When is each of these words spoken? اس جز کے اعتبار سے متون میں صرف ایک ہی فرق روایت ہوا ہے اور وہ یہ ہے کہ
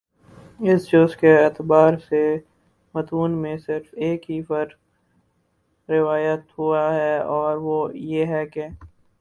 اس 0.59 0.81
جز 0.91 1.15
کے 1.15 1.33
اعتبار 1.37 1.97
سے 2.09 2.21
متون 2.93 3.31
میں 3.31 3.57
صرف 3.57 3.93
ایک 3.97 4.29
ہی 4.31 4.41
فرق 4.41 4.71
روایت 5.89 6.57
ہوا 6.57 6.83
ہے 6.93 7.17
اور 7.35 7.57
وہ 7.57 7.79
یہ 7.95 8.25
ہے 8.25 8.45
کہ 8.45 8.67